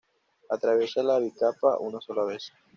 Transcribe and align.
Atraviesa 0.55 1.03
la 1.03 1.15
bicapa 1.21 1.77
una 1.87 2.01
sola 2.01 2.23
vez. 2.25 2.51